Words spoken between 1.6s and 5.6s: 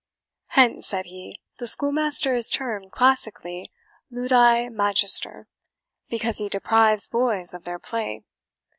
schoolmaster is termed, classically, LUDI MAGISTER,